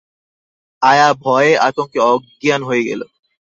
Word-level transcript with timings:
আয়া 0.81 1.09
ভয়ে-আতঙ্কে 1.23 1.99
অজ্ঞান 2.11 2.61
হয়ে 2.63 2.83
গেল। 2.83 3.01